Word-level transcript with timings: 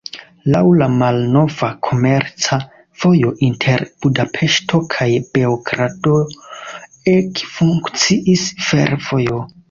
Laŭ 0.53 0.59
la 0.81 0.85
malnova 0.91 1.67
komerca 1.87 2.57
vojo 3.03 3.33
inter 3.47 3.83
Budapeŝto 4.05 4.79
kaj 4.95 5.07
Beogrado 5.39 6.15
ekfunkciis 7.13 8.47
fervojo. 8.69 9.43